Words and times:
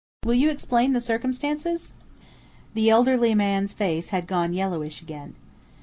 Will 0.25 0.33
you 0.33 0.49
explain 0.49 0.93
the 0.93 0.99
circumstances?" 0.99 1.93
The 2.73 2.89
elderly 2.89 3.35
man's 3.35 3.71
face 3.71 4.09
had 4.09 4.25
gone 4.25 4.51
yellowish 4.51 5.03
again. 5.03 5.35